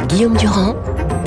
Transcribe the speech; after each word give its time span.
Guillaume 0.00 0.36
Durand 0.36 0.76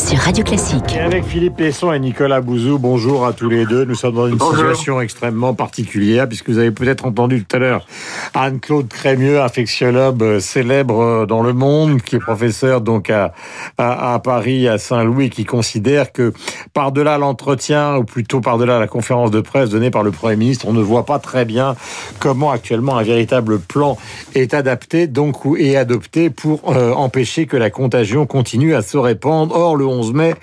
sur 0.10 0.18
Radio 0.18 0.44
Classique. 0.44 0.96
Et 0.96 1.02
avec 1.02 1.24
Philippe 1.24 1.58
Pesson 1.58 1.94
et 1.94 2.00
Nicolas 2.00 2.42
Bouzou, 2.42 2.80
bonjour 2.80 3.28
à 3.28 3.34
tous 3.34 3.48
les 3.48 3.68
deux. 3.68 3.86
Nous 3.86 3.94
sommes 3.94 4.16
dans 4.16 4.26
une 4.26 4.40
situation 4.40 5.00
extrêmement 5.02 5.54
particulière, 5.54 6.28
puisque 6.28 6.50
vous 6.50 6.58
avez 6.58 6.72
peut-être 6.72 7.06
entendu 7.06 7.46
tout 7.46 7.56
à 7.56 7.60
l'heure 7.60 7.86
Anne-Claude 8.34 8.88
Crémieux, 8.88 9.40
infectiologue 9.40 10.40
célèbre 10.40 11.28
dans 11.28 11.44
le 11.44 11.54
monde, 11.54 12.02
qui 12.02 12.16
est 12.16 12.20
professeur 12.20 12.82
donc 12.82 13.12
à, 13.12 13.34
à, 13.78 14.16
à 14.16 14.20
Paris, 14.20 14.68
à 14.68 14.80
Saint-Louis, 14.80 15.30
qui 15.30 15.46
considère 15.46 16.12
que 16.12 16.34
par-delà 16.74 17.20
l'entretien, 17.20 17.98
ou 17.98 18.04
plutôt 18.04 18.42
par-delà 18.42 18.80
la 18.80 18.88
conférence 18.88 19.30
de 19.30 19.42
presse 19.42 19.70
donnée 19.70 19.92
par 19.92 20.02
le 20.02 20.10
Premier 20.10 20.38
ministre, 20.38 20.66
on 20.68 20.74
ne 20.74 20.82
voit 20.82 21.06
pas 21.06 21.20
très 21.20 21.46
bien 21.46 21.76
comment 22.18 22.50
actuellement 22.50 22.98
un 22.98 23.04
véritable 23.04 23.60
plan 23.60 23.96
est 24.34 24.56
adapté 24.56 25.06
donc 25.06 25.46
ou 25.46 25.56
est 25.56 25.76
adopté 25.76 26.32
pour 26.32 26.72
euh, 26.72 26.94
empêcher 26.94 27.46
que 27.46 27.58
la 27.58 27.70
contagion 27.70 28.26
continue 28.26 28.74
à 28.74 28.82
se 28.82 28.98
répandre. 28.98 29.56
Or, 29.56 29.76
le 29.76 29.86
11 29.86 29.99
mai, 30.04 30.34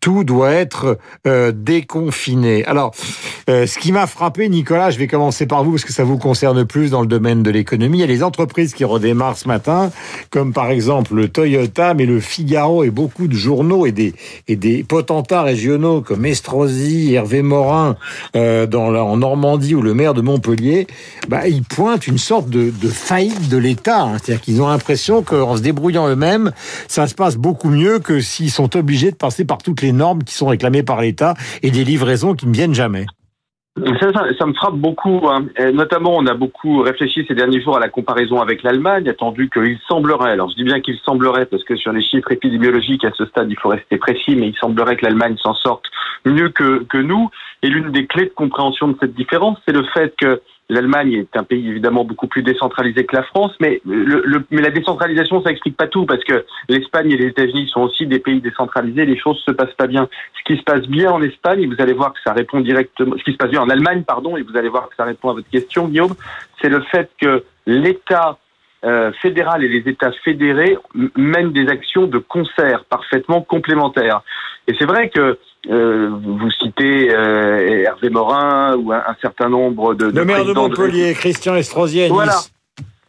tout 0.00 0.24
doit 0.24 0.52
être 0.52 0.98
euh, 1.26 1.52
déconfiné. 1.54 2.64
Alors, 2.64 2.94
euh, 3.48 3.66
ce 3.66 3.78
qui 3.78 3.92
m'a 3.92 4.06
frappé, 4.06 4.48
Nicolas, 4.48 4.90
je 4.90 4.98
vais 4.98 5.06
commencer 5.06 5.46
par 5.46 5.64
vous 5.64 5.72
parce 5.72 5.84
que 5.84 5.92
ça 5.92 6.04
vous 6.04 6.18
concerne 6.18 6.64
plus 6.64 6.90
dans 6.90 7.00
le 7.00 7.06
domaine 7.06 7.42
de 7.42 7.50
l'économie. 7.50 7.98
Il 7.98 8.00
y 8.00 8.04
a 8.04 8.06
les 8.06 8.22
entreprises 8.22 8.74
qui 8.74 8.84
redémarrent 8.84 9.36
ce 9.36 9.48
matin, 9.48 9.90
comme 10.30 10.52
par 10.52 10.70
exemple 10.70 11.14
le 11.14 11.28
Toyota, 11.28 11.94
mais 11.94 12.06
le 12.06 12.20
Figaro 12.20 12.84
et 12.84 12.90
beaucoup 12.90 13.28
de 13.28 13.34
journaux 13.34 13.86
et 13.86 13.92
des, 13.92 14.14
et 14.48 14.56
des 14.56 14.82
potentats 14.82 15.42
régionaux 15.42 16.00
comme 16.00 16.24
Estrosi, 16.26 17.14
Hervé 17.14 17.42
Morin 17.42 17.96
euh, 18.34 18.66
dans 18.66 18.90
la, 18.90 19.04
en 19.04 19.16
Normandie 19.16 19.74
ou 19.74 19.82
le 19.82 19.94
maire 19.94 20.14
de 20.14 20.20
Montpellier, 20.20 20.86
bah, 21.28 21.48
ils 21.48 21.62
pointent 21.62 22.06
une 22.06 22.18
sorte 22.18 22.48
de, 22.48 22.70
de 22.70 22.88
faillite 22.88 23.48
de 23.48 23.56
l'État. 23.56 24.02
Hein. 24.02 24.16
C'est-à-dire 24.18 24.42
qu'ils 24.42 24.62
ont 24.62 24.68
l'impression 24.68 25.22
qu'en 25.22 25.56
se 25.56 25.62
débrouillant 25.62 26.08
eux-mêmes, 26.08 26.52
ça 26.88 27.06
se 27.06 27.14
passe 27.14 27.36
beaucoup 27.36 27.70
mieux 27.70 27.98
que 27.98 28.20
s'ils 28.20 28.50
sont 28.50 28.76
obligés 28.76 29.05
de 29.10 29.16
passer 29.16 29.44
par 29.44 29.58
toutes 29.58 29.82
les 29.82 29.92
normes 29.92 30.22
qui 30.22 30.34
sont 30.34 30.46
réclamées 30.46 30.82
par 30.82 31.00
l'État 31.00 31.34
et 31.62 31.70
des 31.70 31.84
livraisons 31.84 32.34
qui 32.34 32.46
ne 32.46 32.52
viennent 32.52 32.74
jamais. 32.74 33.06
Ça, 34.00 34.46
me 34.46 34.54
frappe 34.54 34.76
beaucoup. 34.76 35.28
Hein. 35.28 35.46
notamment, 35.74 36.16
on 36.16 36.26
a 36.26 36.32
beaucoup 36.32 36.80
réfléchi 36.80 37.26
ces 37.28 37.34
derniers 37.34 37.60
jours 37.60 37.76
à 37.76 37.80
la 37.80 37.90
comparaison 37.90 38.40
avec 38.40 38.62
l'Allemagne, 38.62 39.06
attendu 39.06 39.50
qu'il 39.50 39.78
semblerait, 39.86 40.30
alors 40.30 40.48
je 40.48 40.56
dis 40.56 40.64
bien 40.64 40.80
qu'il 40.80 40.96
semblerait, 41.04 41.44
parce 41.44 41.62
que 41.62 41.76
sur 41.76 41.92
les 41.92 42.02
chiffres 42.02 42.32
épidémiologiques 42.32 43.04
à 43.04 43.10
ce 43.12 43.26
stade, 43.26 43.50
il 43.50 43.58
faut 43.58 43.68
rester 43.68 43.98
précis, 43.98 44.34
mais 44.34 44.48
il 44.48 44.56
semblerait 44.56 44.96
que 44.96 45.04
l'Allemagne 45.04 45.36
s'en 45.42 45.52
sorte 45.52 45.84
mieux 46.24 46.48
que, 46.48 46.84
que 46.84 46.98
nous. 46.98 47.28
Et 47.62 47.68
l'une 47.68 47.90
des 47.90 48.06
clés 48.06 48.24
de 48.24 48.34
compréhension 48.34 48.88
de 48.88 48.96
cette 48.98 49.14
différence, 49.14 49.58
c'est 49.66 49.74
le 49.74 49.84
fait 49.92 50.14
que 50.18 50.40
L'Allemagne 50.68 51.12
est 51.12 51.36
un 51.36 51.44
pays 51.44 51.68
évidemment 51.68 52.04
beaucoup 52.04 52.26
plus 52.26 52.42
décentralisé 52.42 53.06
que 53.06 53.14
la 53.14 53.22
France, 53.22 53.52
mais, 53.60 53.80
le, 53.84 54.22
le, 54.24 54.44
mais 54.50 54.62
la 54.62 54.70
décentralisation, 54.70 55.42
ça 55.42 55.50
explique 55.50 55.76
pas 55.76 55.86
tout, 55.86 56.06
parce 56.06 56.24
que 56.24 56.44
l'Espagne 56.68 57.12
et 57.12 57.16
les 57.16 57.26
États-Unis 57.26 57.68
sont 57.68 57.82
aussi 57.82 58.06
des 58.06 58.18
pays 58.18 58.40
décentralisés, 58.40 59.06
les 59.06 59.18
choses 59.18 59.38
se 59.46 59.52
passent 59.52 59.74
pas 59.74 59.86
bien. 59.86 60.08
Ce 60.38 60.42
qui 60.44 60.58
se 60.58 60.64
passe 60.64 60.86
bien 60.88 61.12
en 61.12 61.22
Espagne, 61.22 61.62
et 61.62 61.66
vous 61.66 61.80
allez 61.80 61.92
voir 61.92 62.12
que 62.12 62.18
ça 62.24 62.32
répond 62.32 62.60
directement, 62.60 63.16
ce 63.16 63.22
qui 63.22 63.32
se 63.32 63.36
passe 63.36 63.50
bien 63.50 63.62
en 63.62 63.68
Allemagne, 63.68 64.02
pardon, 64.02 64.36
et 64.36 64.42
vous 64.42 64.56
allez 64.56 64.68
voir 64.68 64.88
que 64.88 64.96
ça 64.96 65.04
répond 65.04 65.30
à 65.30 65.34
votre 65.34 65.48
question, 65.50 65.86
Guillaume, 65.86 66.14
c'est 66.60 66.68
le 66.68 66.80
fait 66.82 67.10
que 67.20 67.44
l'État 67.66 68.38
euh, 68.84 69.12
fédéral 69.22 69.64
et 69.64 69.68
les 69.68 69.88
États 69.88 70.12
fédérés 70.24 70.76
mènent 71.16 71.52
des 71.52 71.68
actions 71.68 72.06
de 72.06 72.18
concert 72.18 72.84
parfaitement 72.84 73.40
complémentaires. 73.40 74.22
Et 74.68 74.74
c'est 74.78 74.84
vrai 74.84 75.10
que 75.10 75.38
euh, 75.70 76.10
vous 76.10 76.50
citez 76.50 77.14
euh, 77.14 77.84
Hervé 77.84 78.10
Morin 78.10 78.76
ou 78.76 78.92
un, 78.92 79.02
un, 79.06 79.16
certain 79.20 79.48
nombre 79.48 79.94
de... 79.94 80.06
Le 80.06 80.24
maire 80.24 80.44
de 80.44 80.52
Montpellier, 80.52 81.12
de... 81.12 81.18
Christian 81.18 81.56
Estrosi 81.56 82.08
Voilà. 82.08 82.36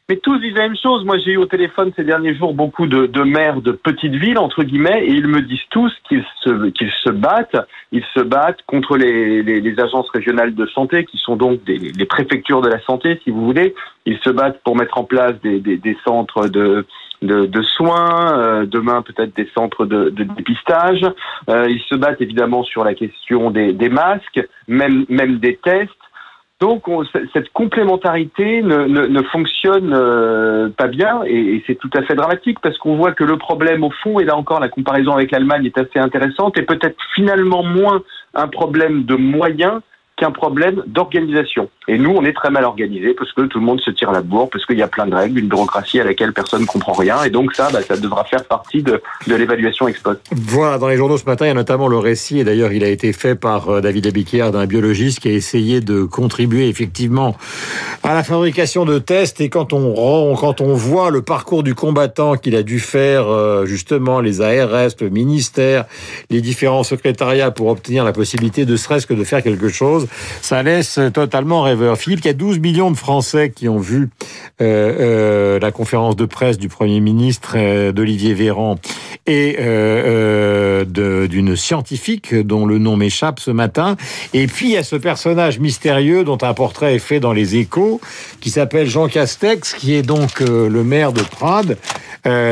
Mais 0.10 0.16
tous 0.18 0.40
disent 0.40 0.56
la 0.56 0.70
même 0.70 0.78
chose. 0.82 1.04
Moi, 1.04 1.18
j'ai 1.18 1.32
eu 1.32 1.38
au 1.38 1.48
téléphone 1.48 1.92
ces 1.98 2.06
derniers 2.06 2.34
jours 2.34 2.54
beaucoup 2.54 2.88
de, 2.88 3.08
de 3.08 3.24
maires 3.24 3.62
de 3.62 3.74
petites 3.74 4.16
villes, 4.16 4.38
entre 4.38 4.64
guillemets, 4.64 5.04
et 5.04 5.12
ils 5.12 5.28
me 5.28 5.42
disent 5.42 5.60
tous 5.70 5.92
qu'ils 6.08 6.24
se, 6.44 6.70
qu'ils 6.70 6.94
se 7.04 7.10
battent. 7.10 7.58
Ils 7.92 8.06
se 8.14 8.22
battent 8.22 8.62
contre 8.68 8.96
les, 8.96 9.44
les, 9.44 9.60
les, 9.60 9.80
agences 9.82 10.10
régionales 10.12 10.56
de 10.56 10.66
santé, 10.68 11.04
qui 11.04 11.18
sont 11.18 11.36
donc 11.36 11.62
des, 11.66 11.78
les 11.78 12.06
préfectures 12.06 12.62
de 12.62 12.70
la 12.70 12.80
santé, 12.86 13.20
si 13.26 13.32
vous 13.32 13.44
voulez. 13.44 13.76
Ils 14.06 14.18
se 14.20 14.30
battent 14.30 14.62
pour 14.64 14.78
mettre 14.78 14.98
en 14.98 15.04
place 15.04 15.34
des, 15.44 15.60
des, 15.60 15.76
des 15.76 15.98
centres 16.06 16.48
de, 16.48 16.86
de, 17.22 17.46
de 17.46 17.62
soins, 17.62 18.38
euh, 18.38 18.66
demain 18.66 19.02
peut-être 19.02 19.36
des 19.36 19.50
centres 19.54 19.86
de, 19.86 20.10
de 20.10 20.24
dépistage. 20.24 21.02
Euh, 21.50 21.68
ils 21.70 21.82
se 21.82 21.96
battent 21.96 22.22
évidemment 22.22 22.64
sur 22.64 22.84
la 22.84 22.94
question 22.94 23.52
des, 23.52 23.74
des 23.74 23.90
masques, 23.90 24.42
même, 24.68 25.06
même 25.10 25.38
des 25.38 25.58
tests. 25.58 25.92
Donc 26.60 26.88
on, 26.88 27.04
cette 27.34 27.50
complémentarité 27.54 28.64
ne, 28.64 28.86
ne, 28.86 29.06
ne 29.06 29.22
fonctionne 29.24 29.94
euh, 29.94 30.70
pas 30.70 30.88
bien 30.88 31.22
et, 31.26 31.56
et 31.56 31.64
c'est 31.68 31.76
tout 31.76 31.90
à 31.96 32.02
fait 32.02 32.16
dramatique 32.16 32.58
parce 32.62 32.78
qu'on 32.80 32.96
voit 32.96 33.12
que 33.12 33.24
le 33.24 33.38
problème 33.38 33.84
au 33.84 33.92
fond, 33.92 34.20
et 34.20 34.26
là 34.26 34.36
encore 34.36 34.60
la 34.60 34.70
comparaison 34.70 35.14
avec 35.14 35.30
l'Allemagne 35.30 35.66
est 35.66 35.78
assez 35.78 36.00
intéressante, 36.00 36.58
et 36.58 36.64
peut-être 36.64 36.98
finalement 37.14 37.62
moins 37.62 38.02
un 38.34 38.48
problème 38.48 39.04
de 39.04 39.16
moyens 39.16 39.82
qu'un 40.18 40.32
problème 40.32 40.84
d'organisation. 40.88 41.70
Et 41.88 41.98
nous, 41.98 42.10
on 42.10 42.26
est 42.26 42.34
très 42.34 42.50
mal 42.50 42.66
organisés 42.66 43.14
parce 43.14 43.32
que 43.34 43.44
tout 43.44 43.60
le 43.60 43.66
monde 43.66 43.80
se 43.80 43.92
tire 43.92 44.12
la 44.12 44.22
bourre, 44.22 44.50
parce 44.50 44.66
qu'il 44.66 44.78
y 44.78 44.82
a 44.82 44.88
plein 44.88 45.06
de 45.06 45.16
règles, 45.16 45.40
une 45.40 45.48
bureaucratie 45.48 46.00
à 46.00 46.04
laquelle 46.04 46.34
personne 46.34 46.62
ne 46.62 46.66
comprend 46.66 46.94
rien. 46.94 47.24
Et 47.24 47.30
donc 47.30 47.54
ça, 47.54 47.70
bah, 47.72 47.82
ça 47.84 47.96
devra 47.96 48.24
faire 48.26 48.44
partie 48.46 48.82
de, 48.82 49.02
de 49.28 49.36
l'évaluation 49.36 49.88
ex 49.88 50.00
post. 50.00 50.20
Voilà, 50.36 50.80
dans 50.80 50.88
les 50.88 50.98
journaux 50.98 51.18
ce 51.18 51.26
matin, 51.26 51.46
il 51.46 51.50
y 51.50 51.52
a 51.52 51.54
notamment 51.54 51.88
le 51.88 52.00
récit, 52.00 52.40
et 52.40 52.44
d'ailleurs 52.44 52.74
il 52.74 52.84
a 52.84 52.90
été 52.90 53.14
fait 53.14 53.36
par 53.36 53.70
euh, 53.70 53.82
David 53.82 54.08
Abiquière, 54.08 54.52
d'un 54.52 54.66
biologiste 54.66 55.20
qui 55.20 55.30
a 55.30 55.32
essayé 55.32 55.82
de 55.82 56.04
contribuer 56.04 56.68
effectivement 56.68 57.38
à 58.04 58.16
la 58.16 58.24
fabrication 58.24 58.86
de 58.86 58.98
tests. 58.98 59.40
Et 59.40 59.50
quand 59.50 59.72
on, 59.72 59.94
rend, 59.94 60.36
quand 60.36 60.62
on 60.62 60.74
voit 60.74 61.12
le 61.12 61.22
parcours 61.22 61.62
du 61.62 61.76
combattant 61.76 62.36
qu'il 62.36 62.56
a 62.56 62.64
dû 62.64 62.80
faire, 62.80 63.28
euh, 63.28 63.66
justement, 63.66 64.20
les 64.20 64.42
ARS, 64.42 64.90
le 65.00 65.10
ministère, 65.10 65.86
les 66.32 66.42
différents 66.42 66.84
secrétariats 66.84 67.52
pour 67.52 67.68
obtenir 67.68 68.04
la 68.04 68.14
possibilité 68.14 68.66
de 68.66 68.76
serait-ce 68.76 69.06
que 69.06 69.14
de 69.14 69.24
faire 69.24 69.44
quelque 69.44 69.70
chose, 69.70 70.07
ça 70.42 70.64
laisse 70.64 71.00
totalement 71.14 71.62
rêveur. 71.62 71.98
Philippe, 71.98 72.22
il 72.24 72.28
y 72.28 72.32
a 72.32 72.34
12 72.34 72.60
millions 72.60 72.92
de 72.92 72.98
Français 72.98 73.52
qui 73.56 73.70
ont 73.70 73.80
vu 73.80 74.10
euh, 74.62 74.88
euh, 75.00 75.60
la 75.60 75.72
conférence 75.72 76.16
de 76.16 76.26
presse 76.26 76.58
du 76.58 76.68
Premier 76.68 77.00
ministre 77.00 77.54
euh, 77.56 77.92
d'Olivier 77.92 78.34
Véran 78.34 78.78
et 79.26 79.58
euh, 79.60 80.86
d'une 81.28 81.56
scientifique 81.56 82.34
dont 82.34 82.66
le 82.66 82.78
nom 82.78 82.96
m'échappe 82.96 83.40
ce 83.40 83.52
matin. 83.52 83.98
Et 84.34 84.48
puis 84.48 84.68
il 84.68 84.72
y 84.74 84.78
a 84.78 84.84
ce 84.84 84.96
personnage 84.96 85.60
mystérieux 85.60 86.24
dont 86.24 86.38
un 86.42 86.54
portrait 86.54 86.96
est 86.96 87.00
fait 87.00 87.20
dans 87.20 87.34
les 87.34 87.58
échos, 87.58 88.00
qui 88.40 88.50
s'appelle 88.50 88.88
Jean 88.88 89.08
Castex, 89.08 89.74
qui 89.74 89.94
est 89.94 90.02
donc 90.02 90.40
le 90.40 90.84
maire 90.84 91.14
de 91.14 91.22
Prades. 91.22 91.78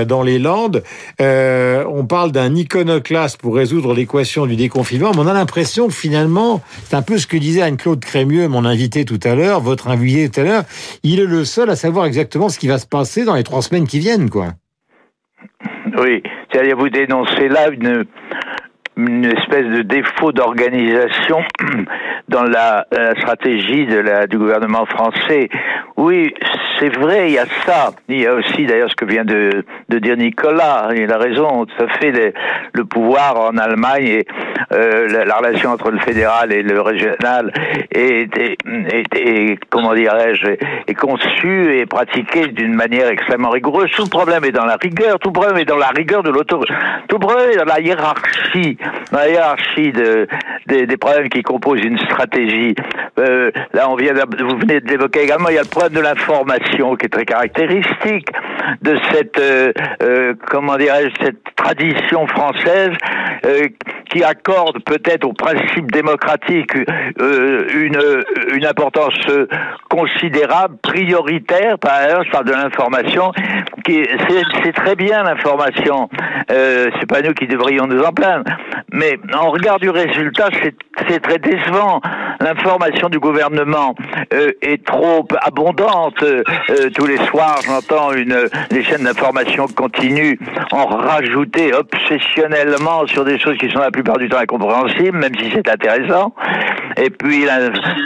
Dans 0.07 0.23
les 0.23 0.39
Landes. 0.39 0.83
On 1.19 2.05
parle 2.07 2.31
d'un 2.31 2.55
iconoclaste 2.55 3.35
pour 3.35 3.55
résoudre 3.55 3.93
l'équation 3.93 4.45
du 4.45 4.55
déconfinement, 4.55 5.11
mais 5.13 5.19
on 5.19 5.27
a 5.27 5.33
l'impression 5.33 5.87
que 5.87 5.93
finalement, 5.93 6.61
c'est 6.87 6.95
un 6.95 7.01
peu 7.01 7.17
ce 7.17 7.27
que 7.27 7.35
disait 7.45 7.61
Anne-Claude 7.61 7.99
Crémieux, 7.99 8.47
mon 8.47 8.65
invité 8.65 9.05
tout 9.05 9.19
à 9.23 9.35
l'heure, 9.35 9.61
votre 9.61 9.87
invité 9.87 10.29
tout 10.29 10.41
à 10.41 10.43
l'heure, 10.43 10.63
il 11.03 11.19
est 11.19 11.25
le 11.25 11.45
seul 11.45 11.69
à 11.69 11.75
savoir 11.75 12.05
exactement 12.05 12.49
ce 12.49 12.59
qui 12.59 12.67
va 12.67 12.77
se 12.77 12.87
passer 12.87 13.23
dans 13.23 13.35
les 13.35 13.43
trois 13.43 13.61
semaines 13.61 13.87
qui 13.87 13.99
viennent, 13.99 14.29
quoi. 14.29 14.53
Oui, 15.97 16.23
c'est-à-dire 16.51 16.75
vous 16.77 16.89
dénoncez 16.89 17.47
là 17.47 17.69
une, 17.69 18.05
une 18.97 19.25
espèce 19.25 19.65
de 19.65 19.81
défaut 19.81 20.31
d'organisation 20.31 21.43
dans 22.29 22.43
la, 22.43 22.85
la 22.91 23.15
stratégie 23.19 23.85
de 23.85 23.97
la, 23.97 24.27
du 24.27 24.37
gouvernement 24.37 24.85
français. 24.85 25.49
Oui, 25.97 26.33
c'est 26.79 26.89
vrai, 26.89 27.29
il 27.29 27.33
y 27.33 27.39
a 27.39 27.45
ça. 27.65 27.91
Il 28.09 28.19
y 28.19 28.27
a 28.27 28.33
aussi 28.33 28.65
d'ailleurs 28.65 28.89
ce 28.89 28.95
que 28.95 29.05
vient 29.05 29.23
de, 29.23 29.63
de 29.89 29.99
dire 29.99 30.17
Nicolas. 30.17 30.89
Il 30.95 31.11
a 31.11 31.17
raison, 31.17 31.65
tout 31.65 31.83
à 31.83 31.87
fait. 31.99 32.11
Le, 32.11 32.33
le 32.73 32.85
pouvoir 32.85 33.39
en 33.39 33.57
Allemagne 33.57 34.05
et 34.05 34.27
euh, 34.73 35.07
la, 35.07 35.25
la, 35.25 35.35
relation 35.37 35.71
entre 35.71 35.91
le 35.91 35.99
fédéral 35.99 36.51
et 36.51 36.63
le 36.63 36.81
régional 36.81 37.51
est, 37.91 38.37
est, 38.37 38.57
est, 39.15 39.59
comment 39.69 39.93
dirais-je, 39.93 40.47
est 40.87 40.93
conçue 40.95 41.77
et 41.77 41.85
pratiquée 41.85 42.47
d'une 42.47 42.73
manière 42.73 43.07
extrêmement 43.07 43.49
rigoureuse. 43.49 43.89
Tout 43.91 44.07
problème 44.07 44.43
est 44.43 44.51
dans 44.51 44.65
la 44.65 44.75
rigueur. 44.75 45.19
Tout 45.19 45.31
problème 45.31 45.57
est 45.57 45.65
dans 45.65 45.77
la 45.77 45.89
rigueur 45.89 46.23
de 46.23 46.29
l'autorité. 46.29 46.73
Tout 47.07 47.19
problème 47.19 47.51
est 47.51 47.57
dans 47.57 47.65
la 47.65 47.79
hiérarchie, 47.79 48.77
la 49.11 49.29
hiérarchie 49.29 49.91
de, 49.91 50.27
des, 50.67 50.85
des 50.85 50.97
problèmes 50.97 51.29
qui 51.29 51.41
composent 51.43 51.83
une 51.83 51.97
stratégie. 51.99 52.75
Euh, 53.19 53.51
là, 53.73 53.89
on 53.89 53.95
vient, 53.95 54.13
vous 54.13 54.57
venez 54.57 54.79
de 54.79 54.89
l'évoquer 54.89 55.23
également. 55.23 55.49
Il 55.49 55.55
y 55.55 55.59
a 55.59 55.63
le 55.63 55.67
problème 55.67 55.93
de 55.93 56.01
l'information 56.01 56.95
qui 56.95 57.05
est 57.05 57.09
très 57.09 57.25
caractéristique 57.25 58.29
de 58.81 58.97
cette, 59.11 59.39
euh, 59.39 59.71
euh, 60.01 60.33
comment 60.47 60.77
dirais-je, 60.77 61.23
cette 61.23 61.43
tradition 61.55 62.27
française 62.27 62.91
euh, 63.45 63.67
qui 64.09 64.23
accorde 64.23 64.83
peut-être 64.83 65.25
au 65.25 65.33
principe 65.33 65.91
démocratique 65.91 66.75
euh, 67.19 67.67
une, 67.73 67.99
une 68.55 68.65
importance 68.65 69.15
considérable, 69.89 70.77
prioritaire. 70.81 71.77
Par 71.79 71.93
ailleurs, 71.93 72.23
je 72.23 72.31
parle 72.31 72.45
de 72.45 72.53
l'information. 72.53 73.31
C'est 73.87 74.73
très 74.73 74.95
bien 74.95 75.23
l'information. 75.23 76.09
Euh, 76.51 76.89
c'est 76.99 77.07
pas 77.07 77.21
nous 77.21 77.33
qui 77.33 77.47
devrions 77.47 77.87
nous 77.87 78.01
en 78.01 78.11
plaindre. 78.11 78.45
Mais 78.91 79.17
en 79.33 79.49
regard 79.49 79.79
du 79.79 79.89
résultat, 79.89 80.49
c'est 81.07 81.19
très 81.19 81.39
décevant. 81.39 82.01
L'information 82.39 83.09
du 83.09 83.19
gouvernement 83.19 83.95
euh, 84.33 84.51
est 84.61 84.85
trop 84.85 85.27
abondante. 85.41 86.21
Euh, 86.23 86.43
tous 86.93 87.05
les 87.05 87.17
soirs, 87.27 87.59
j'entends 87.65 88.13
une 88.13 88.35
les 88.71 88.83
chaînes 88.83 89.03
d'information 89.03 89.67
continuent 89.67 90.37
en 90.71 90.85
rajouter 90.85 91.73
obsessionnellement 91.73 93.07
sur 93.07 93.25
des 93.25 93.39
choses 93.39 93.57
qui 93.57 93.69
sont 93.69 93.79
la 93.79 93.91
plupart 93.91 94.17
du 94.17 94.29
temps 94.29 94.39
incompréhensibles, 94.39 95.17
même 95.17 95.35
si 95.37 95.51
c'est 95.53 95.69
intéressant. 95.69 96.33
Et 96.97 97.09
puis 97.09 97.45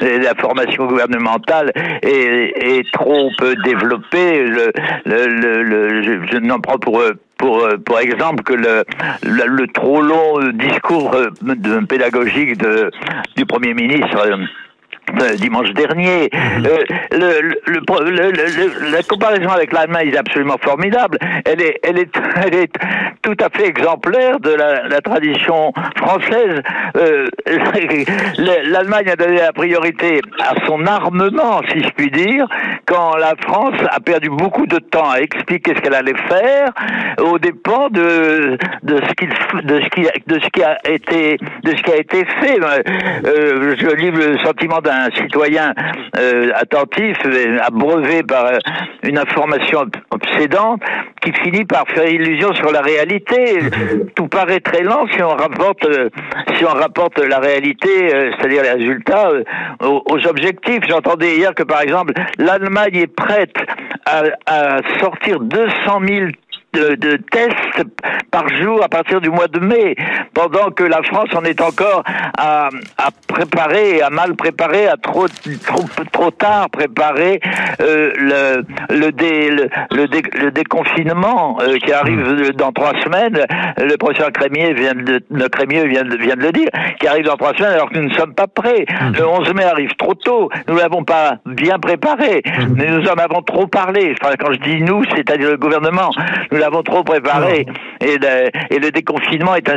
l'information 0.02 0.88
gouvernementale 0.88 1.72
est, 2.02 2.54
est, 2.56 2.92
trop 2.92 3.30
développée. 3.64 4.44
Le, 4.44 4.72
le, 5.06 5.64
le, 5.64 6.02
je, 6.02 6.32
je 6.32 6.38
n'en 6.38 6.60
prends 6.60 6.80
pour 6.80 7.02
pour, 7.40 7.68
pour 7.86 8.00
exemple 8.00 8.44
que 8.44 8.54
le, 8.54 8.84
le, 9.24 9.68
trop 9.68 10.02
long 10.02 10.52
discours 10.52 11.16
pédagogique 11.88 12.58
de, 12.58 12.92
du 13.36 13.46
Premier 13.46 13.74
ministre 13.74 14.18
euh, 14.18 14.38
dimanche 15.38 15.72
dernier. 15.74 16.30
Mhm. 16.34 16.66
Euh, 16.66 17.42
le, 17.72 18.92
la 18.92 19.04
comparaison 19.04 19.50
avec 19.50 19.74
l'Allemagne 19.74 20.10
est 20.14 20.18
absolument 20.18 20.58
formidable. 20.62 21.18
Elle 21.46 21.62
est, 21.62 21.80
elle 21.84 22.00
est, 22.00 22.12
elle 22.46 22.56
est 22.56 22.74
tout 23.22 23.36
à 23.40 23.50
fait 23.50 23.68
exemplaire 23.68 24.40
de 24.40 24.52
la, 24.52 24.88
la 24.88 25.02
tradition 25.02 25.74
française. 25.98 26.62
Euh, 26.98 27.28
L'Allemagne 28.38 29.10
a 29.10 29.16
donné 29.16 29.38
la 29.38 29.52
priorité 29.54 30.22
à 30.40 30.66
son 30.66 30.86
armement, 30.86 31.62
si 31.72 31.84
je 31.84 31.90
puis 31.90 32.12
dire, 32.12 32.48
quand 32.86 33.16
la 33.18 33.34
France 33.42 33.76
a 33.90 34.00
perdu 34.00 34.30
beaucoup 34.30 34.66
de 34.66 34.78
temps 34.78 35.10
à 35.10 35.20
expliquer 35.20 35.76
ce 35.76 35.82
qu'elle 35.82 35.94
allait 35.94 36.14
faire, 36.28 36.70
aux 37.22 37.40
dépens 37.40 37.90
de 37.90 38.58
de 38.84 39.02
ce 39.08 39.14
qui 39.14 39.28
de 39.64 39.82
ce 39.82 39.90
qui 39.90 40.02
de 40.28 40.40
ce 40.40 40.50
qui 40.50 40.64
a 40.64 40.78
été 40.88 41.38
de 41.64 41.76
ce 41.76 41.82
qui 41.84 41.92
a 41.92 41.98
été 41.98 42.26
fait. 42.26 42.60
Euh, 43.26 43.76
je 43.78 43.96
livre 43.96 44.18
le 44.18 44.38
sentiment 44.40 44.80
d'un 44.80 44.99
un 45.06 45.12
citoyen 45.12 45.74
euh, 46.18 46.50
attentif, 46.56 47.18
abreuvé 47.62 48.24
par 48.24 48.46
euh, 48.46 48.58
une 49.04 49.18
information 49.18 49.86
obsédante, 50.12 50.82
qui 51.22 51.34
finit 51.34 51.66
par 51.66 51.86
faire 51.88 52.08
illusion 52.08 52.54
sur 52.54 52.72
la 52.72 52.82
réalité. 52.82 53.60
Tout 54.16 54.28
paraît 54.28 54.60
très 54.60 54.84
lent 54.84 55.06
si 55.14 55.22
on 55.22 55.30
rapporte, 55.30 55.86
euh, 55.86 56.10
si 56.56 56.66
on 56.66 56.74
rapporte 56.74 57.20
la 57.20 57.40
réalité, 57.40 58.10
c'est-à-dire 58.10 58.64
les 58.64 58.72
résultats, 58.72 59.32
aux, 59.82 60.28
objectifs. 60.28 60.82
J'entendais 60.88 61.38
hier 61.38 61.54
que, 61.56 61.64
par 61.64 61.82
exemple, 61.82 62.14
l'Allemagne 62.38 62.96
est 62.96 63.08
prête 63.08 63.56
à, 64.06 64.24
à 64.46 64.78
sortir 65.00 65.40
200 65.40 66.00
000 66.08 66.28
de, 66.74 66.96
de, 66.96 67.18
tests 67.32 67.88
par 68.32 68.48
jour 68.50 68.84
à 68.84 68.88
partir 68.88 69.22
du 69.22 69.30
mois 69.30 69.48
de 69.48 69.60
mai, 69.60 69.96
pendant 70.34 70.70
que 70.70 70.84
la 70.84 71.02
France 71.04 71.30
en 71.36 71.44
est 71.44 71.62
encore 71.62 72.04
à, 72.06 72.70
à 72.98 73.10
préparer, 73.28 74.02
à 74.02 74.10
mal 74.10 74.36
préparer, 74.36 74.88
à 74.88 74.98
trop 74.98 75.28
trop, 75.28 75.84
trop 76.12 76.32
tard 76.32 76.70
préparer 76.70 77.40
euh, 77.82 78.12
le, 78.18 78.96
le, 78.96 79.12
dé, 79.12 79.50
le, 79.50 79.70
le, 79.92 80.52
déconfinement 80.52 81.58
euh, 81.62 81.78
qui 81.78 81.92
arrive 81.92 82.20
hmm. 82.20 82.52
dans 82.52 82.72
trois 82.72 82.94
semaines. 83.04 83.46
Le 83.78 83.96
professeur 83.98 84.32
Crémier 84.32 84.74
vient 84.74 84.94
de, 84.94 85.22
le 85.30 85.48
Crémier 85.50 85.88
vient 85.88 86.04
de, 86.04 86.16
vient 86.18 86.36
de 86.36 86.42
le 86.42 86.52
dire, 86.52 86.70
qui 87.00 87.08
arrive 87.08 87.26
dans 87.26 87.38
trois 87.38 87.54
semaines 87.54 87.74
alors 87.74 87.90
que 87.90 87.98
nous 87.98 88.10
ne 88.10 88.14
sommes 88.14 88.34
pas 88.34 88.48
prêts. 88.48 88.86
Hmm. 88.90 89.14
Le 89.14 89.28
11 89.28 89.54
mai 89.54 89.64
arrive 89.64 89.96
trop 89.98 90.14
tôt. 90.14 90.50
Nous 90.68 90.76
l'avons 90.76 91.04
pas 91.04 91.38
bien 91.46 91.80
préparé, 91.80 92.42
hmm. 92.46 92.74
mais 92.76 92.92
nous 92.92 93.08
en 93.08 93.16
avons 93.16 93.42
trop 93.42 93.68
parlé. 93.68 94.14
Enfin, 94.22 94.36
quand 94.40 94.52
je 94.54 94.60
dis 94.60 94.82
nous, 94.84 95.04
c'est-à-dire 95.16 95.52
le 95.52 95.58
gouvernement 95.58 96.12
l'avons 96.60 96.84
trop 96.84 97.04
préparé 97.04 97.66
et 98.02 98.18
le, 98.18 98.50
et 98.70 98.80
le 98.80 98.92
déconfinement 98.92 99.56
est 99.56 99.70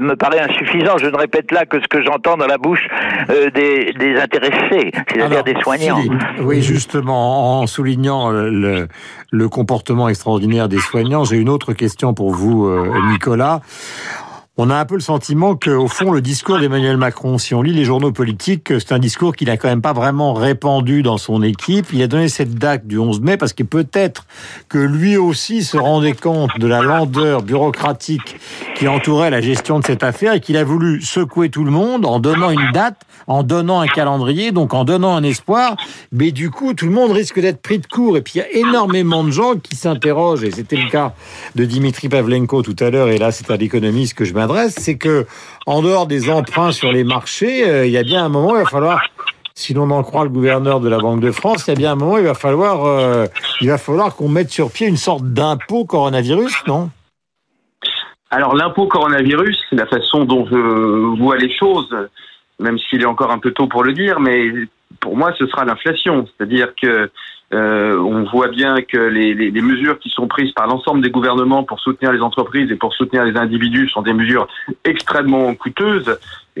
me 0.00 0.14
paraît 0.14 0.40
insuffisant. 0.40 0.98
Je 0.98 1.06
ne 1.06 1.16
répète 1.16 1.52
là 1.52 1.66
que 1.66 1.80
ce 1.80 1.88
que 1.88 2.02
j'entends 2.02 2.36
dans 2.36 2.46
la 2.46 2.58
bouche 2.58 2.86
euh, 3.30 3.50
des, 3.50 3.92
des, 3.98 4.16
intéressés, 4.16 4.90
c'est-à-dire 5.12 5.44
des 5.44 5.54
soignants. 5.62 6.00
oui, 6.40 6.62
justement, 6.62 7.60
en 7.60 7.66
soulignant 7.66 8.30
le, 8.30 8.88
le, 9.30 9.48
comportement 9.48 10.08
extraordinaire 10.08 10.68
des 10.68 10.78
soignants, 10.78 11.24
j'ai 11.24 11.36
une 11.36 11.48
autre 11.48 11.72
question 11.72 12.14
pour 12.14 12.32
vous, 12.32 12.66
euh, 12.66 12.92
Nicolas 13.10 13.60
on 14.60 14.70
a 14.70 14.76
un 14.76 14.84
peu 14.84 14.96
le 14.96 15.00
sentiment 15.00 15.54
qu'au 15.54 15.86
fond, 15.86 16.10
le 16.10 16.20
discours 16.20 16.58
d'Emmanuel 16.58 16.96
Macron, 16.96 17.38
si 17.38 17.54
on 17.54 17.62
lit 17.62 17.72
les 17.72 17.84
journaux 17.84 18.10
politiques, 18.10 18.72
c'est 18.80 18.90
un 18.90 18.98
discours 18.98 19.36
qu'il 19.36 19.50
a 19.50 19.56
quand 19.56 19.68
même 19.68 19.80
pas 19.80 19.92
vraiment 19.92 20.34
répandu 20.34 21.04
dans 21.04 21.16
son 21.16 21.44
équipe. 21.44 21.86
Il 21.92 22.02
a 22.02 22.08
donné 22.08 22.28
cette 22.28 22.56
date 22.56 22.84
du 22.84 22.98
11 22.98 23.20
mai 23.20 23.36
parce 23.36 23.52
que 23.52 23.62
peut-être 23.62 24.26
que 24.68 24.78
lui 24.78 25.16
aussi 25.16 25.62
se 25.62 25.76
rendait 25.76 26.12
compte 26.12 26.50
de 26.58 26.66
la 26.66 26.82
lenteur 26.82 27.42
bureaucratique 27.42 28.40
qui 28.74 28.88
entourait 28.88 29.30
la 29.30 29.40
gestion 29.40 29.78
de 29.78 29.84
cette 29.84 30.02
affaire 30.02 30.32
et 30.32 30.40
qu'il 30.40 30.56
a 30.56 30.64
voulu 30.64 31.02
secouer 31.02 31.50
tout 31.50 31.62
le 31.62 31.70
monde 31.70 32.04
en 32.04 32.18
donnant 32.18 32.50
une 32.50 32.72
date, 32.72 33.00
en 33.28 33.44
donnant 33.44 33.78
un 33.78 33.86
calendrier, 33.86 34.50
donc 34.50 34.74
en 34.74 34.82
donnant 34.82 35.14
un 35.14 35.22
espoir. 35.22 35.76
Mais 36.10 36.32
du 36.32 36.50
coup, 36.50 36.74
tout 36.74 36.86
le 36.86 36.92
monde 36.92 37.12
risque 37.12 37.38
d'être 37.38 37.62
pris 37.62 37.78
de 37.78 37.86
court. 37.86 38.16
Et 38.16 38.22
puis, 38.22 38.32
il 38.34 38.38
y 38.38 38.40
a 38.40 38.66
énormément 38.66 39.22
de 39.22 39.30
gens 39.30 39.54
qui 39.54 39.76
s'interrogent, 39.76 40.42
et 40.42 40.50
c'était 40.50 40.76
le 40.76 40.90
cas 40.90 41.14
de 41.54 41.64
Dimitri 41.64 42.08
Pavlenko 42.08 42.62
tout 42.62 42.76
à 42.80 42.90
l'heure, 42.90 43.08
et 43.08 43.18
là, 43.18 43.30
c'est 43.30 43.48
à 43.52 43.56
l'économiste 43.56 44.14
que 44.14 44.24
je 44.24 44.34
m'adresse 44.34 44.47
c'est 44.68 44.96
que 44.96 45.26
en 45.66 45.82
dehors 45.82 46.06
des 46.06 46.30
emprunts 46.30 46.72
sur 46.72 46.92
les 46.92 47.04
marchés, 47.04 47.68
euh, 47.68 47.86
il 47.86 47.92
y 47.92 47.98
a 47.98 48.02
bien 48.02 48.24
un 48.24 48.28
moment, 48.28 48.56
il 48.56 48.62
va 48.62 48.68
falloir 48.68 49.02
si 49.54 49.74
l'on 49.74 49.90
en 49.90 50.02
croit 50.04 50.22
le 50.22 50.30
gouverneur 50.30 50.80
de 50.80 50.88
la 50.88 50.98
Banque 50.98 51.20
de 51.20 51.32
France, 51.32 51.66
il 51.66 51.70
y 51.70 51.72
a 51.72 51.76
bien 51.76 51.92
un 51.92 51.96
moment, 51.96 52.16
il 52.16 52.24
va 52.24 52.34
falloir, 52.34 52.86
euh, 52.86 53.26
il 53.60 53.68
va 53.68 53.78
falloir 53.78 54.14
qu'on 54.14 54.28
mette 54.28 54.50
sur 54.50 54.70
pied 54.70 54.86
une 54.86 54.96
sorte 54.96 55.24
d'impôt 55.24 55.84
coronavirus, 55.84 56.54
non? 56.68 56.90
Alors 58.30 58.54
l'impôt 58.54 58.86
coronavirus, 58.86 59.58
la 59.72 59.86
façon 59.86 60.24
dont 60.24 60.46
je 60.46 61.18
vois 61.20 61.36
les 61.36 61.52
choses, 61.56 61.94
même 62.60 62.78
s'il 62.78 63.02
est 63.02 63.06
encore 63.06 63.32
un 63.32 63.38
peu 63.38 63.52
tôt 63.52 63.66
pour 63.66 63.82
le 63.82 63.94
dire, 63.94 64.20
mais 64.20 64.48
pour 65.00 65.16
moi, 65.16 65.32
ce 65.38 65.46
sera 65.46 65.64
l'inflation, 65.64 66.26
c'est-à-dire 66.26 66.68
que 66.80 67.10
euh, 67.54 67.98
on 67.98 68.24
voit 68.24 68.48
bien 68.48 68.82
que 68.82 68.98
les, 68.98 69.50
mesures 69.62 69.98
qui 69.98 70.10
sont 70.10 70.28
prises 70.28 70.52
par 70.52 70.66
l'ensemble 70.66 71.00
des 71.00 71.10
gouvernements 71.10 71.64
pour 71.64 71.80
soutenir 71.80 72.12
les 72.12 72.20
entreprises 72.20 72.70
et 72.70 72.76
pour 72.76 72.92
soutenir 72.92 73.24
les 73.24 73.38
individus 73.38 73.88
sont 73.88 74.02
des 74.02 74.12
mesures 74.12 74.46
extrêmement 74.84 75.54
coûteuses 75.54 76.18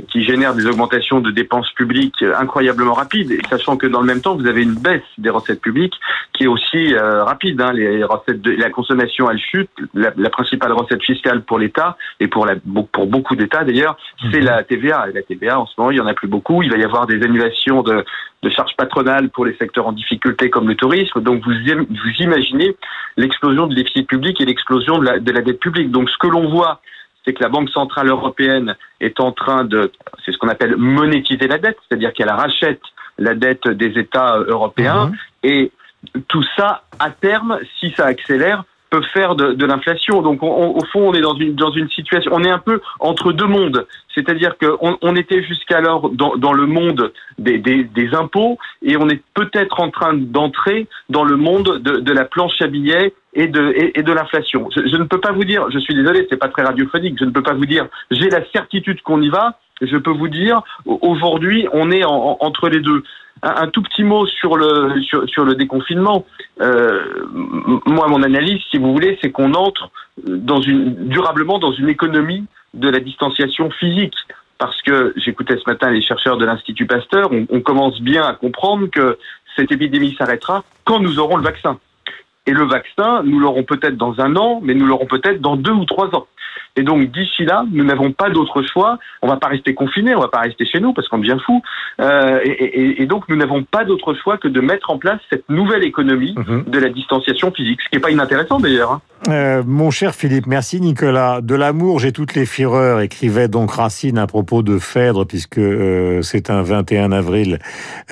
qui 0.08 0.22
génèrent 0.22 0.54
des 0.54 0.66
augmentations 0.66 1.20
de 1.20 1.30
dépenses 1.30 1.70
publiques 1.72 2.22
incroyablement 2.22 2.94
rapides, 2.94 3.30
et 3.32 3.40
sachant 3.48 3.76
que 3.76 3.86
dans 3.86 4.00
le 4.00 4.06
même 4.06 4.20
temps, 4.20 4.36
vous 4.36 4.46
avez 4.46 4.62
une 4.62 4.74
baisse 4.74 5.02
des 5.18 5.30
recettes 5.30 5.60
publiques 5.60 5.94
qui 6.32 6.44
est 6.44 6.46
aussi 6.46 6.94
euh, 6.94 7.24
rapide. 7.24 7.60
Hein. 7.60 7.72
Les 7.72 8.04
recettes 8.04 8.40
de 8.40 8.52
la 8.52 8.70
consommation, 8.70 9.30
elle 9.30 9.38
chute. 9.38 9.70
La, 9.94 10.12
la 10.16 10.30
principale 10.30 10.72
recette 10.72 11.02
fiscale 11.02 11.42
pour 11.42 11.58
l'État 11.58 11.96
et 12.20 12.28
pour, 12.28 12.46
la, 12.46 12.54
pour 12.92 13.06
beaucoup 13.06 13.36
d'États 13.36 13.64
d'ailleurs, 13.64 13.96
c'est 14.30 14.40
mhm. 14.40 14.46
la 14.46 14.62
TVA. 14.62 15.06
Et 15.08 15.12
la 15.12 15.22
TVA, 15.22 15.60
en 15.60 15.66
ce 15.66 15.74
moment, 15.78 15.90
il 15.90 15.98
y 15.98 16.00
en 16.00 16.06
a 16.06 16.14
plus 16.14 16.28
beaucoup. 16.28 16.62
Il 16.62 16.70
va 16.70 16.76
y 16.76 16.84
avoir 16.84 17.06
des 17.06 17.22
annulations 17.22 17.82
de, 17.82 18.04
de 18.42 18.50
charges 18.50 18.76
patronales 18.76 19.30
pour 19.30 19.44
les 19.44 19.54
secteurs 19.56 19.86
en 19.86 19.92
difficulté 19.92 20.50
comme 20.50 20.68
le 20.68 20.74
tourisme. 20.74 21.20
Donc 21.20 21.42
vous, 21.44 21.52
vous 21.52 22.22
imaginez 22.22 22.76
l'explosion 23.16 23.66
de 23.66 23.74
déficit 23.74 24.06
public 24.06 24.40
et 24.40 24.44
l'explosion 24.44 24.98
de 24.98 25.04
la, 25.04 25.18
de 25.18 25.32
la 25.32 25.40
dette 25.40 25.60
publique. 25.60 25.90
Donc 25.90 26.08
ce 26.08 26.16
que 26.18 26.28
l'on 26.28 26.48
voit 26.48 26.80
c'est 27.28 27.34
que 27.34 27.42
la 27.42 27.50
Banque 27.50 27.68
centrale 27.68 28.08
européenne 28.08 28.74
est 29.00 29.20
en 29.20 29.32
train 29.32 29.64
de, 29.64 29.92
c'est 30.24 30.32
ce 30.32 30.38
qu'on 30.38 30.48
appelle 30.48 30.76
monétiser 30.78 31.46
la 31.46 31.58
dette, 31.58 31.76
c'est-à-dire 31.86 32.14
qu'elle 32.14 32.30
rachète 32.30 32.80
la 33.18 33.34
dette 33.34 33.68
des 33.68 33.98
États 33.98 34.38
européens. 34.38 35.08
Mhm. 35.08 35.16
Et 35.42 35.72
tout 36.28 36.44
ça, 36.56 36.84
à 36.98 37.10
terme, 37.10 37.58
si 37.78 37.90
ça 37.90 38.06
accélère, 38.06 38.64
peut 38.88 39.02
faire 39.12 39.34
de, 39.34 39.52
de 39.52 39.66
l'inflation. 39.66 40.22
Donc 40.22 40.42
au 40.42 40.82
fond, 40.90 41.10
on 41.10 41.12
est 41.12 41.20
dans 41.20 41.34
une 41.34 41.54
dans 41.54 41.70
une 41.70 41.90
situation, 41.90 42.30
on 42.34 42.42
est 42.42 42.50
un 42.50 42.58
peu 42.58 42.80
entre 43.00 43.32
deux 43.32 43.46
mondes. 43.46 43.86
C'est-à-dire 44.14 44.56
qu'on 44.56 44.96
on 45.02 45.16
était 45.16 45.42
jusqu'alors 45.42 46.08
dans, 46.08 46.36
dans 46.36 46.54
le 46.54 46.64
monde 46.64 47.12
des, 47.38 47.58
des, 47.58 47.84
des, 47.84 48.14
impôts 48.14 48.58
et 48.82 48.96
on 48.96 49.08
est 49.10 49.22
peut-être 49.34 49.80
en 49.80 49.90
train 49.90 50.14
d'entrer 50.14 50.88
dans 51.10 51.24
le 51.24 51.36
monde 51.36 51.80
de, 51.80 51.98
de, 51.98 52.12
la 52.12 52.24
planche 52.24 52.62
à 52.62 52.66
billets 52.66 53.12
et 53.34 53.46
de, 53.46 53.92
et, 53.94 54.02
de 54.02 54.12
l'inflation. 54.12 54.68
Je, 54.74 54.86
je, 54.86 54.96
ne 54.96 55.04
peux 55.04 55.20
pas 55.20 55.32
vous 55.32 55.44
dire, 55.44 55.70
je 55.70 55.78
suis 55.78 55.94
désolé, 55.94 56.26
c'est 56.30 56.38
pas 56.38 56.48
très 56.48 56.62
radiophonique, 56.62 57.18
je 57.18 57.24
ne 57.24 57.30
peux 57.30 57.42
pas 57.42 57.54
vous 57.54 57.66
dire, 57.66 57.86
j'ai 58.10 58.30
la 58.30 58.44
certitude 58.50 59.02
qu'on 59.02 59.20
y 59.22 59.28
va. 59.28 59.58
Je 59.80 59.96
peux 59.96 60.10
vous 60.10 60.26
dire, 60.26 60.62
aujourd'hui, 60.86 61.68
on 61.72 61.92
est 61.92 62.02
en, 62.04 62.36
entre 62.40 62.68
les 62.68 62.80
deux 62.80 63.04
un, 63.42 63.68
tout 63.68 63.82
petit 63.82 64.02
mot 64.02 64.26
sur 64.26 64.56
le 64.56 65.00
sur, 65.02 65.28
sur 65.28 65.44
le 65.44 65.54
déconfinement. 65.54 66.26
Euh, 66.60 67.04
moi, 67.86 68.08
mon 68.08 68.22
analyse, 68.22 68.60
si 68.70 68.78
vous 68.78 68.92
voulez, 68.92 69.18
c'est 69.22 69.30
qu'on 69.30 69.54
entre 69.54 69.90
dans 70.26 70.60
une 70.60 71.08
durablement 71.08 71.60
dans 71.60 71.72
une 71.72 71.88
économie 71.88 72.44
de 72.74 72.88
la 72.88 73.00
distanciation 73.00 73.70
physique. 73.70 74.16
Parce 74.58 74.82
que 74.82 75.14
j'écoutais 75.16 75.56
ce 75.56 75.70
matin 75.70 75.88
les 75.90 76.02
chercheurs 76.02 76.36
de 76.36 76.44
l'Institut 76.44 76.86
Pasteur, 76.86 77.28
on, 77.30 77.46
on 77.48 77.60
commence 77.60 78.00
bien 78.00 78.24
à 78.24 78.34
comprendre 78.34 78.88
que 78.88 79.16
cette 79.54 79.70
épidémie 79.70 80.16
s'arrêtera 80.18 80.64
quand 80.84 80.98
nous 80.98 81.20
aurons 81.20 81.36
le 81.36 81.44
vaccin. 81.44 81.78
Et 82.48 82.52
le 82.52 82.64
vaccin, 82.64 83.22
nous 83.24 83.38
l'aurons 83.38 83.62
peut-être 83.62 83.98
dans 83.98 84.18
un 84.20 84.34
an, 84.36 84.60
mais 84.62 84.72
nous 84.72 84.86
l'aurons 84.86 85.04
peut-être 85.04 85.42
dans 85.42 85.56
deux 85.56 85.72
ou 85.72 85.84
trois 85.84 86.06
ans. 86.14 86.26
Et 86.76 86.82
donc 86.82 87.10
d'ici 87.10 87.44
là, 87.44 87.66
nous 87.70 87.84
n'avons 87.84 88.12
pas 88.12 88.30
d'autre 88.30 88.62
choix. 88.62 88.98
On 89.20 89.28
va 89.28 89.36
pas 89.36 89.48
rester 89.48 89.74
confinés, 89.74 90.14
on 90.14 90.20
va 90.20 90.28
pas 90.28 90.40
rester 90.40 90.64
chez 90.64 90.80
nous 90.80 90.94
parce 90.94 91.08
qu'on 91.08 91.18
devient 91.18 91.36
fou. 91.44 91.60
Euh, 92.00 92.40
et, 92.44 93.04
donc 93.04 93.28
nous 93.28 93.36
n'avons 93.36 93.64
pas 93.64 93.84
d'autre 93.84 94.14
choix 94.14 94.38
que 94.38 94.48
de 94.48 94.60
mettre 94.62 94.88
en 94.88 94.96
place 94.96 95.20
cette 95.28 95.46
nouvelle 95.50 95.84
économie 95.84 96.34
mhm. 96.38 96.64
de 96.66 96.78
la 96.78 96.88
distanciation 96.88 97.50
physique, 97.50 97.82
ce 97.82 97.88
qui 97.90 97.96
n'est 97.96 98.00
pas 98.00 98.10
inintéressant 98.10 98.60
d'ailleurs. 98.60 98.92
Hein. 98.92 99.02
Euh, 99.26 99.62
mon 99.66 99.90
cher 99.90 100.14
Philippe, 100.14 100.46
merci 100.46 100.80
Nicolas. 100.80 101.40
De 101.40 101.54
l'amour, 101.54 101.98
j'ai 101.98 102.12
toutes 102.12 102.34
les 102.34 102.46
fureurs, 102.46 103.00
écrivait 103.00 103.48
donc 103.48 103.72
Racine 103.72 104.16
à 104.16 104.26
propos 104.26 104.62
de 104.62 104.78
Phèdre, 104.78 105.26
puisque 105.26 105.58
euh, 105.58 106.22
c'est 106.22 106.50
un 106.50 106.62
21 106.62 107.10
avril 107.10 107.58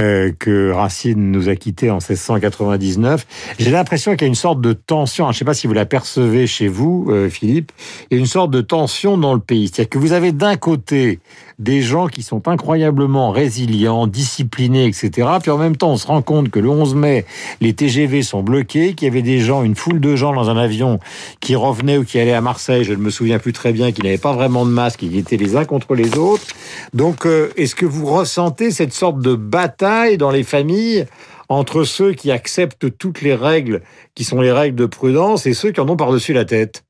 euh, 0.01 0.33
que 0.39 0.73
Racine 0.73 1.31
nous 1.31 1.49
a 1.49 1.55
quittés 1.55 1.91
en 1.91 1.99
1699. 1.99 3.27
J'ai 3.59 3.71
l'impression 3.71 4.13
qu'il 4.13 4.23
y 4.23 4.25
a 4.25 4.29
une 4.29 4.35
sorte 4.35 4.61
de 4.61 4.73
tension, 4.73 5.27
je 5.27 5.31
ne 5.31 5.35
sais 5.35 5.45
pas 5.45 5.55
si 5.55 5.67
vous 5.67 5.75
la 5.75 5.87
percevez 5.87 6.47
chez 6.47 6.69
vous, 6.69 7.11
Philippe, 7.31 7.73
il 8.11 8.17
y 8.17 8.19
a 8.19 8.21
une 8.21 8.27
sorte 8.27 8.51
de 8.51 8.61
tension 8.61 9.17
dans 9.17 9.35
le 9.35 9.41
pays. 9.41 9.69
C'est-à-dire 9.69 9.91
que 9.91 9.99
vous 9.99 10.13
avez 10.13 10.33
d'un 10.33 10.57
côté 10.57 11.21
des 11.59 11.81
gens 11.81 12.07
qui 12.07 12.23
sont 12.23 12.49
incroyablement 12.49 13.31
résilients, 13.31 14.07
disciplinés, 14.07 14.87
etc. 14.87 15.29
Puis 15.41 15.51
en 15.51 15.57
même 15.57 15.77
temps, 15.77 15.93
on 15.93 15.97
se 15.97 16.07
rend 16.07 16.21
compte 16.21 16.51
que 16.51 16.59
le 16.59 16.69
11 16.69 16.95
mai, 16.95 17.25
les 17.61 17.73
TGV 17.73 18.23
sont 18.23 18.43
bloqués, 18.43 18.95
qu'il 18.95 19.09
y 19.09 19.11
avait 19.11 19.23
des 19.23 19.41
gens, 19.41 19.63
une 19.63 19.75
foule 19.75 20.01
de 20.01 20.17
gens 20.17 20.35
dans 20.35 20.51
un 20.51 20.57
avion 20.57 20.99
qui 21.41 21.57
revenaient 21.57 21.97
ou 21.97 22.05
qui 22.05 22.19
allaient 22.19 22.35
à 22.35 22.43
Marseille, 22.43 22.85
je 22.85 22.93
ne 22.93 22.99
me 22.99 23.11
souviens 23.11 23.39
plus 23.39 23.53
très 23.53 23.73
bien, 23.73 23.93
qui 23.93 24.03
n'avaient 24.03 24.19
pas 24.19 24.35
vraiment 24.35 24.67
de 24.67 24.71
masque, 24.71 25.01
qui 25.01 25.19
étaient 25.19 25.39
les 25.39 25.57
uns 25.57 25.65
contre 25.65 25.95
les 25.95 26.19
autres. 26.19 26.47
Donc, 26.93 27.27
euh, 27.27 27.51
est-ce 27.57 27.75
que 27.75 27.87
vous 27.87 28.07
ressentez 28.07 28.71
cette 28.71 28.93
sorte 28.93 29.21
de 29.21 29.35
bataille 29.35 30.19
dans 30.19 30.31
les 30.31 30.43
familles 30.45 31.07
entre 31.49 31.85
ceux 31.85 32.13
qui 32.13 32.31
acceptent 32.31 32.97
toutes 32.99 33.23
les 33.23 33.35
règles 33.35 33.83
qui 34.15 34.25
sont 34.25 34.41
les 34.41 34.53
règles 34.53 34.77
de 34.77 34.87
prudence 34.87 35.47
et 35.47 35.55
ceux 35.55 35.71
qui 35.71 35.81
en 35.81 35.89
ont 35.89 35.97
par-dessus 35.97 36.33
la 36.33 36.45
tête? 36.45 36.86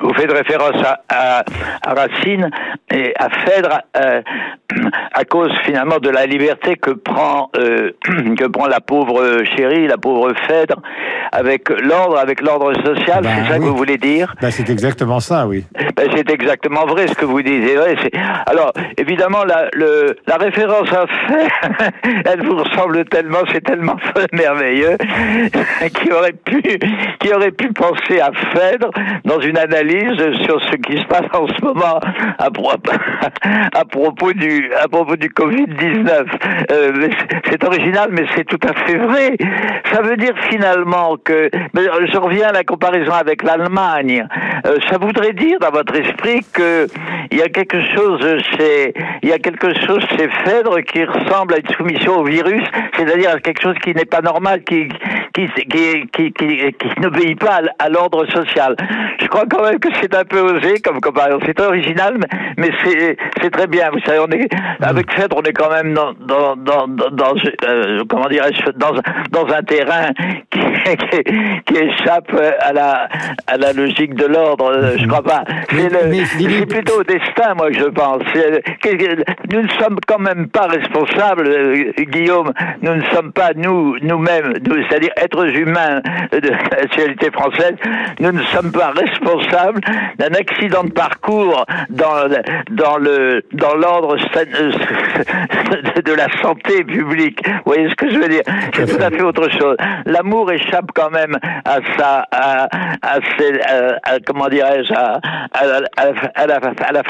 Vous 0.00 0.12
faites 0.14 0.32
référence 0.32 0.82
à, 1.08 1.44
à, 1.82 1.94
Racine 1.94 2.50
et 2.92 3.12
à 3.18 3.28
Phèdre 3.30 3.80
euh, 3.96 4.22
à 5.14 5.24
cause 5.24 5.52
finalement 5.64 5.98
de 5.98 6.10
la 6.10 6.26
liberté 6.26 6.76
que 6.76 6.90
prend 6.90 7.50
euh, 7.56 7.92
que 8.36 8.46
prend 8.46 8.66
la 8.66 8.80
pauvre 8.80 9.42
chérie, 9.56 9.86
la 9.86 9.98
pauvre 9.98 10.32
Phèdre 10.46 10.80
avec 11.30 11.68
l'ordre, 11.70 12.18
avec 12.18 12.42
l'ordre 12.42 12.74
social. 12.84 13.24
c'est 13.24 13.42
bah 13.42 13.48
ça 13.48 13.58
que 13.58 13.64
vous 13.64 13.76
voulez 13.76 13.96
dire? 13.96 14.34
Bah, 14.42 14.50
C'est 14.50 14.68
exactement 14.68 15.20
ça, 15.20 15.46
oui. 15.46 15.64
Bah, 15.96 16.02
c'est 16.14 16.30
exactement 16.30 16.84
vrai 16.84 17.06
ce 17.06 17.14
que 17.14 17.24
vous 17.24 17.42
dites. 17.42 17.62
Alors 18.46 18.72
évidemment 18.98 19.44
la, 19.44 19.68
le, 19.72 20.16
la 20.26 20.36
référence 20.36 20.92
à 20.92 21.06
Phèdre, 21.06 21.92
elle 22.26 22.44
vous 22.44 22.56
ressemble 22.56 23.04
tellement, 23.06 23.40
c'est 23.52 23.62
tellement 23.62 23.96
merveilleux 24.32 24.96
qui 25.94 26.12
aurait 26.12 26.32
pu 26.32 26.62
qui 27.20 27.32
aurait 27.32 27.52
pu 27.52 27.72
penser 27.72 28.20
à 28.20 28.30
Phèdre 28.52 28.90
dans 29.24 29.40
une 29.40 29.58
analyse 29.72 30.42
sur 30.44 30.60
ce 30.62 30.76
qui 30.76 30.98
se 30.98 31.06
passe 31.06 31.26
en 31.32 31.46
ce 31.46 31.64
moment 31.64 31.98
à, 32.38 32.50
propos 33.90 34.32
du 34.32 34.70
à 34.74 34.88
propos 34.88 35.16
du 35.16 35.30
Covid 35.30 35.66
19. 35.66 36.24
Euh, 36.70 37.08
c'est 37.48 37.64
original, 37.64 38.10
mais 38.12 38.24
c'est 38.36 38.44
tout 38.44 38.60
à 38.68 38.74
fait 38.84 38.98
vrai. 38.98 39.36
Ça 39.92 40.02
veut 40.02 40.16
dire 40.16 40.34
finalement 40.50 41.16
que 41.16 41.50
je 41.74 42.18
reviens 42.18 42.48
à 42.48 42.52
la 42.52 42.64
comparaison 42.64 43.12
avec 43.12 43.42
l'Allemagne. 43.42 44.26
Euh, 44.66 44.76
ça 44.90 44.98
voudrait 44.98 45.32
dire 45.32 45.58
dans 45.60 45.70
votre 45.70 45.94
esprit 45.94 46.40
que 46.52 46.86
il 47.30 47.38
y 47.38 47.42
a 47.42 47.48
quelque 47.48 47.80
chose 47.94 48.20
chez 48.56 48.92
il 49.22 49.28
y 49.28 49.32
a 49.32 49.38
quelque 49.38 49.72
chose 49.86 50.04
chez 50.16 50.28
Phèdre 50.44 50.82
qui 50.82 51.04
ressemble 51.04 51.54
à 51.54 51.58
une 51.58 51.74
soumission 51.74 52.18
au 52.18 52.24
virus, 52.24 52.62
c'est-à-dire 52.96 53.30
à 53.30 53.40
quelque 53.40 53.62
chose 53.62 53.76
qui 53.82 53.94
n'est 53.94 54.04
pas 54.04 54.20
normal, 54.20 54.62
qui 54.64 54.88
qui 55.34 55.48
qui 55.70 56.06
qui, 56.12 56.32
qui, 56.32 57.00
n'obéit 57.00 57.38
pas 57.38 57.60
à, 57.78 57.84
à 57.84 57.88
l'ordre 57.88 58.26
social. 58.30 58.76
Je 59.20 59.26
crois 59.26 59.44
quand 59.50 59.62
même 59.62 59.78
que 59.78 59.88
c'est 60.00 60.14
un 60.14 60.24
peu 60.24 60.40
osé 60.40 60.80
comme 60.80 61.00
comparaison. 61.00 61.38
C'est 61.46 61.60
original, 61.60 62.18
mais, 62.56 62.70
c'est 62.82 63.50
très 63.50 63.66
bien. 63.66 63.90
Vous 63.90 64.00
savez, 64.00 64.18
on 64.20 64.30
est 64.30 64.48
avec 64.80 65.12
Phèdre, 65.12 65.36
on 65.38 65.42
est 65.42 65.52
quand 65.52 65.70
même 65.70 65.94
dans 65.94 66.12
dans 66.14 66.56
dans, 66.56 66.86
dans 66.88 67.34
euh, 67.66 68.02
comment 68.08 68.28
dirais-je 68.28 68.70
dans 68.72 68.92
dans 69.30 69.52
un 69.52 69.62
terrain 69.62 70.10
qui, 70.50 70.60
qui, 71.66 71.76
échappe 71.76 72.34
à 72.60 72.72
la 72.72 73.08
à 73.46 73.56
la 73.56 73.72
logique 73.72 74.14
de 74.14 74.26
l'ordre. 74.26 74.94
Je 74.96 75.06
crois 75.06 75.22
pas. 75.22 75.44
C'est 75.70 76.66
plutôt 76.66 77.00
au 77.00 77.04
destin, 77.04 77.54
moi, 77.56 77.70
je 77.72 77.84
pense. 77.84 78.22
Nous 79.52 79.62
ne 79.62 79.68
sommes 79.80 79.98
quand 80.06 80.18
même 80.18 80.48
pas 80.48 80.66
responsables, 80.66 81.46
euh, 81.46 81.92
Guillaume. 81.98 82.52
Nous 82.82 82.94
ne 82.94 83.04
sommes 83.12 83.32
pas 83.32 83.50
nous 83.54 83.96
nous-mêmes, 84.00 84.54
c'est-à-dire 84.88 85.12
êtres 85.22 85.46
humains 85.56 86.00
de 86.32 86.48
la 86.48 86.82
nationalité 86.82 87.30
française. 87.30 87.74
Nous 88.20 88.32
ne 88.32 88.42
sommes 88.44 88.72
pas 88.72 88.92
responsables 88.92 89.80
d'un 90.18 90.34
accident 90.34 90.84
de 90.84 90.92
parcours 90.92 91.64
dans, 91.90 92.28
dans 92.70 92.96
le 92.98 93.42
dans 93.52 93.74
l'ordre 93.74 94.16
de 96.04 96.12
la 96.12 96.28
santé 96.40 96.84
publique. 96.84 97.46
Vous 97.46 97.72
voyez 97.72 97.88
ce 97.88 97.94
que 97.94 98.10
je 98.10 98.18
veux 98.18 98.28
dire? 98.28 98.42
C'est 98.74 98.96
tout 98.96 99.02
à 99.02 99.10
fait 99.10 99.22
autre 99.22 99.48
chose. 99.50 99.76
L'amour 100.06 100.50
échappe 100.52 100.90
quand 100.94 101.10
même 101.10 101.36
à 101.64 101.78
sa 101.96 102.26
à, 102.32 102.68
à, 103.02 103.18
comment 104.26 104.48
dirais-je 104.48 104.92
à, 104.92 105.20
à, 105.52 105.66
la, 105.66 105.80
à, 106.34 106.46
la, 106.46 107.02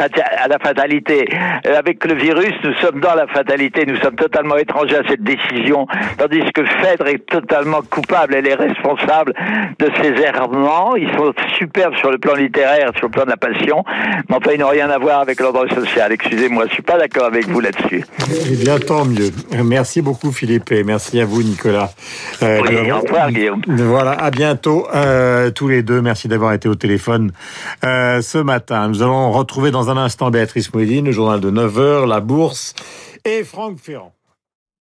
à 0.45 0.49
la 0.49 0.59
fatalité. 0.59 1.29
Euh, 1.67 1.79
avec 1.79 2.05
le 2.05 2.15
virus, 2.15 2.53
nous 2.65 2.75
sommes 2.75 3.01
dans 3.01 3.15
la 3.15 3.27
fatalité. 3.27 3.85
Nous 3.87 3.97
sommes 3.97 4.17
totalement 4.17 4.57
étrangers 4.57 4.97
à 4.97 5.09
cette 5.09 5.23
décision, 5.23 5.87
tandis 6.19 6.43
que 6.53 6.65
Phèdre 6.65 7.09
est 7.09 7.27
totalement 7.27 7.83
coupable. 8.03 8.35
Elle 8.35 8.49
est 8.49 8.55
responsable 8.55 9.35
de 9.79 9.89
ses 10.01 10.23
errements. 10.23 10.97
Ils 10.97 11.11
sont 11.17 11.33
superbes 11.59 11.95
sur 11.97 12.11
le 12.11 12.19
plan 12.19 12.35
littéraire 12.35 12.93
sur 12.97 13.07
le 13.07 13.11
plan 13.11 13.25
de 13.25 13.31
la 13.31 13.37
passion, 13.37 13.85
mais 14.29 14.37
enfin, 14.37 14.51
ils 14.55 14.61
n'ont 14.61 14.69
rien 14.69 14.91
à 14.91 14.99
voir 14.99 15.21
avec 15.21 15.41
l'ordre 15.41 15.67
social. 15.69 16.13
Excusez-moi, 16.13 16.65
je 16.69 16.75
suis 16.75 16.83
pas 16.83 16.99
d'accord 16.99 17.25
avec 17.25 17.49
vous 17.49 17.61
là-dessus. 17.61 18.05
Eh 18.51 18.57
bien, 18.57 18.79
tant 18.79 19.05
mieux. 19.05 19.31
Merci 19.65 20.03
beaucoup, 20.03 20.33
Philippe, 20.33 20.73
et 20.73 20.85
merci 20.85 21.21
à 21.21 21.25
vous, 21.25 21.43
Nicolas. 21.43 21.91
Euh, 22.43 22.61
oui, 22.63 22.91
au 22.91 23.01
revoir, 23.01 23.31
Guillaume. 23.31 23.63
Voilà, 23.67 24.13
à 24.13 24.31
bientôt, 24.31 24.87
euh, 24.95 25.51
tous 25.51 25.69
les 25.69 25.83
deux. 25.83 26.01
Merci 26.01 26.29
d'avoir 26.29 26.53
été 26.53 26.69
au 26.69 26.75
téléphone 26.75 27.33
euh, 27.85 28.21
ce 28.21 28.39
matin. 28.39 28.89
Nous 28.89 29.03
allons 29.03 29.31
retrouver 29.31 29.71
dans 29.71 29.91
un 29.91 29.97
instant 29.97 30.31
Béatrice 30.31 30.73
Mouedine, 30.73 31.07
le 31.07 31.13
journal 31.13 31.41
de 31.41 31.51
9h, 31.51 32.07
la 32.07 32.21
bourse, 32.21 32.75
et 33.25 33.45
Franck 33.45 33.79
Ferrand. 33.79 34.13